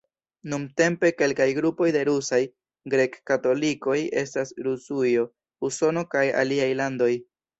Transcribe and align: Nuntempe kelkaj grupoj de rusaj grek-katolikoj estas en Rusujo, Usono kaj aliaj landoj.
Nuntempe 0.51 1.09
kelkaj 1.17 1.45
grupoj 1.57 1.89
de 1.95 1.99
rusaj 2.09 2.39
grek-katolikoj 2.95 3.99
estas 4.23 4.55
en 4.57 4.67
Rusujo, 4.71 5.29
Usono 5.71 6.07
kaj 6.17 6.27
aliaj 6.45 6.71
landoj. 6.83 7.13